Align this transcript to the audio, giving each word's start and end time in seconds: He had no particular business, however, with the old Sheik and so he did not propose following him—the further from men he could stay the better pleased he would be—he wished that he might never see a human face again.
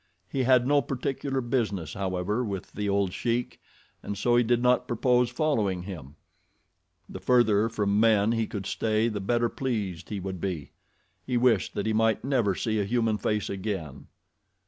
He 0.27 0.45
had 0.45 0.65
no 0.65 0.81
particular 0.81 1.41
business, 1.41 1.93
however, 1.93 2.43
with 2.43 2.71
the 2.73 2.89
old 2.89 3.13
Sheik 3.13 3.61
and 4.01 4.17
so 4.17 4.35
he 4.35 4.41
did 4.43 4.59
not 4.63 4.87
propose 4.87 5.29
following 5.29 5.83
him—the 5.83 7.19
further 7.19 7.69
from 7.69 7.99
men 7.99 8.31
he 8.31 8.47
could 8.47 8.65
stay 8.65 9.09
the 9.09 9.21
better 9.21 9.47
pleased 9.47 10.09
he 10.09 10.19
would 10.19 10.41
be—he 10.41 11.37
wished 11.37 11.75
that 11.75 11.85
he 11.85 11.93
might 11.93 12.23
never 12.23 12.55
see 12.55 12.79
a 12.79 12.83
human 12.83 13.19
face 13.19 13.47
again. 13.47 14.07